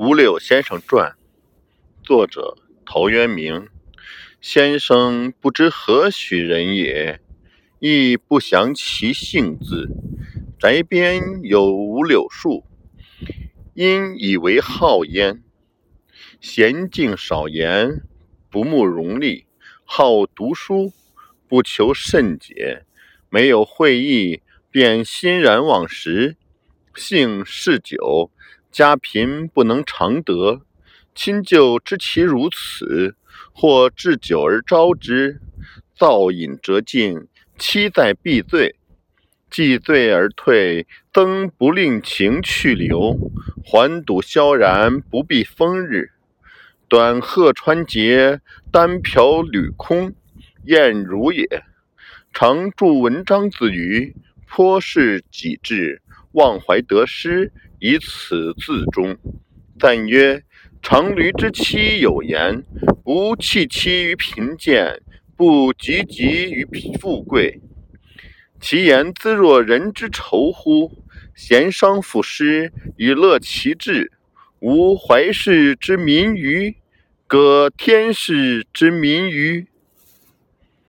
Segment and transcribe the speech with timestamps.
[0.00, 1.14] 五柳先生传，
[2.02, 3.68] 作者陶渊明。
[4.40, 7.20] 先生不知何许人也，
[7.80, 9.90] 亦不详其姓字。
[10.58, 12.64] 宅边有五柳树，
[13.74, 15.42] 因以为号焉。
[16.40, 18.00] 娴静少言，
[18.50, 19.44] 不慕荣利，
[19.84, 20.94] 好读书，
[21.46, 22.86] 不求甚解。
[23.28, 24.40] 没有会意，
[24.70, 26.38] 便欣然忘食。
[26.94, 28.30] 性嗜酒，
[28.70, 30.62] 家贫不能常得。
[31.14, 33.16] 亲旧知其如此，
[33.52, 35.40] 或置酒而招之，
[35.94, 37.26] 造饮辄尽，
[37.58, 38.76] 期在必醉。
[39.50, 43.18] 既醉而退，曾不令情去留。
[43.64, 46.10] 还堵萧然，不避风日。
[46.88, 48.40] 短鹤穿节，
[48.70, 50.14] 单瓢履空，
[50.64, 51.64] 晏如也。
[52.32, 54.14] 常著文章自娱，
[54.46, 56.00] 颇是己志。
[56.32, 59.16] 忘怀得失，以此自终。
[59.78, 60.42] 赞曰
[60.82, 62.62] ：“常驴之妻有言
[63.02, 65.00] ：‘不弃妻于贫贱，
[65.34, 67.60] 不汲汲于富贵。’
[68.60, 70.92] 其言兹若人之仇乎？
[71.34, 74.12] 贤商赋诗，以乐其志。
[74.58, 76.76] 无怀世之民于？
[77.26, 79.66] 歌天士之民于？”